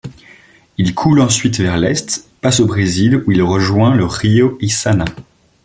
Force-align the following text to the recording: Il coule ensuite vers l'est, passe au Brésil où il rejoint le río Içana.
Il 0.79 0.95
coule 0.95 1.19
ensuite 1.21 1.59
vers 1.59 1.77
l'est, 1.77 2.27
passe 2.41 2.59
au 2.59 2.65
Brésil 2.65 3.21
où 3.27 3.31
il 3.33 3.43
rejoint 3.43 3.95
le 3.95 4.05
río 4.05 4.57
Içana. 4.59 5.05